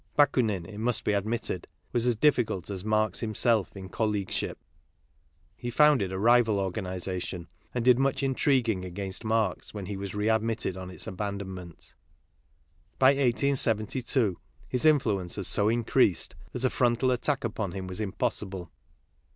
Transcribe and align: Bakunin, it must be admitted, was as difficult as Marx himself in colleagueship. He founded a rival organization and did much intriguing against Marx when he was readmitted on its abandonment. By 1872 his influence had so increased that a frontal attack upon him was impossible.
Bakunin, 0.17 0.65
it 0.65 0.79
must 0.79 1.03
be 1.03 1.13
admitted, 1.13 1.67
was 1.93 2.07
as 2.07 2.15
difficult 2.15 2.71
as 2.71 2.83
Marx 2.83 3.19
himself 3.19 3.77
in 3.77 3.87
colleagueship. 3.87 4.57
He 5.55 5.69
founded 5.69 6.11
a 6.11 6.17
rival 6.17 6.57
organization 6.59 7.47
and 7.71 7.85
did 7.85 7.99
much 7.99 8.23
intriguing 8.23 8.83
against 8.83 9.23
Marx 9.23 9.75
when 9.75 9.85
he 9.85 9.95
was 9.95 10.15
readmitted 10.15 10.75
on 10.75 10.89
its 10.89 11.05
abandonment. 11.05 11.93
By 12.97 13.09
1872 13.09 14.39
his 14.67 14.87
influence 14.87 15.35
had 15.35 15.45
so 15.45 15.69
increased 15.69 16.33
that 16.51 16.65
a 16.65 16.71
frontal 16.71 17.11
attack 17.11 17.43
upon 17.43 17.73
him 17.73 17.85
was 17.85 18.01
impossible. 18.01 18.71